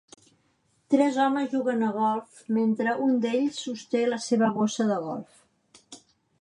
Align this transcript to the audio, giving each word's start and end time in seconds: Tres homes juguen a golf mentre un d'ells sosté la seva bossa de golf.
Tres 0.93 1.19
homes 1.25 1.51
juguen 1.51 1.83
a 1.89 1.91
golf 1.99 2.41
mentre 2.57 2.97
un 3.09 3.13
d'ells 3.27 3.61
sosté 3.69 4.05
la 4.15 4.21
seva 4.31 4.53
bossa 4.59 4.91
de 4.95 5.01
golf. 5.09 5.49